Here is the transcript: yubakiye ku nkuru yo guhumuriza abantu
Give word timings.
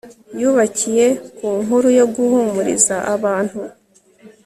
yubakiye 0.39 1.05
ku 1.37 1.47
nkuru 1.63 1.87
yo 1.99 2.05
guhumuriza 2.15 2.95
abantu 3.13 3.59